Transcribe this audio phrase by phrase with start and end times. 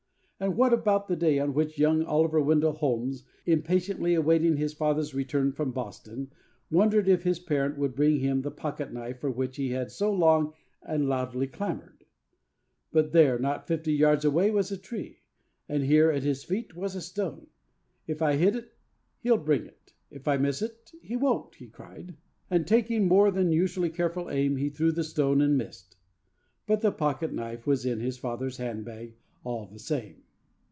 [0.43, 5.13] And what about the day on which young Oliver Wendell Holmes, impatiently awaiting his father's
[5.13, 6.31] return from Boston,
[6.71, 10.11] wondered if his parent would bring him the pocket knife for which he had so
[10.11, 12.05] long and loudly clamoured?
[12.91, 15.19] But there, not fifty yards away, was a tree;
[15.69, 17.45] and here, at his feet, was a stone.
[18.07, 18.73] 'If I hit it,
[19.19, 22.15] he'll bring it; if I miss it, he won't!' he cried;
[22.49, 25.97] and, taking more than usually careful aim, he threw the stone, and missed!
[26.65, 29.13] But the pocket knife was in his father's handbag
[29.43, 30.23] all the same!